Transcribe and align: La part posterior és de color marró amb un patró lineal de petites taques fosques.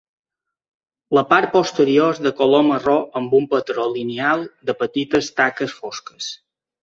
La 1.17 1.23
part 1.33 1.49
posterior 1.57 2.13
és 2.15 2.21
de 2.27 2.31
color 2.39 2.63
marró 2.69 2.95
amb 3.21 3.35
un 3.41 3.45
patró 3.53 3.85
lineal 3.99 4.45
de 4.71 4.77
petites 4.79 5.33
taques 5.41 5.77
fosques. 5.83 6.33